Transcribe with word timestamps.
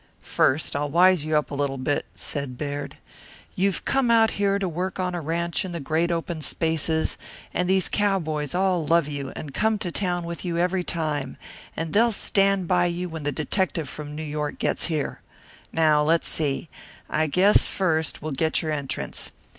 "First, 0.23 0.75
I'll 0.75 0.89
wise 0.89 1.25
you 1.25 1.37
up 1.37 1.51
a 1.51 1.53
little 1.53 1.77
bit," 1.77 2.07
said 2.15 2.57
Baird. 2.57 2.97
"You've 3.55 3.85
come 3.85 4.09
out 4.09 4.31
here 4.31 4.57
to 4.57 4.67
work 4.67 4.99
on 4.99 5.13
a 5.13 5.21
ranche 5.21 5.63
in 5.63 5.73
the 5.73 5.79
great 5.79 6.09
open 6.09 6.41
spaces, 6.41 7.19
and 7.53 7.69
these 7.69 7.87
cowboys 7.87 8.55
all 8.55 8.83
love 8.83 9.07
you 9.07 9.31
and 9.35 9.53
come 9.53 9.77
to 9.77 9.91
town 9.91 10.23
with 10.23 10.43
you 10.43 10.57
every 10.57 10.83
time, 10.83 11.37
and 11.77 11.93
they'll 11.93 12.11
stand 12.11 12.67
by 12.67 12.87
you 12.87 13.09
when 13.09 13.21
the 13.21 13.31
detective 13.31 13.87
from 13.87 14.15
New 14.15 14.23
York 14.23 14.57
gets 14.57 14.87
here. 14.87 15.21
Now 15.71 16.01
let's 16.01 16.27
see 16.27 16.67
I 17.07 17.27
guess 17.27 17.67
first 17.67 18.23
we'll 18.23 18.31
get 18.31 18.63
your 18.63 18.71
entrance. 18.71 19.31